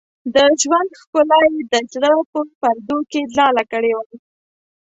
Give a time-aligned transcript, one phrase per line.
[0.33, 4.05] د ژوند ښکلا یې د زړه په پردو کې ځاله کړې وه.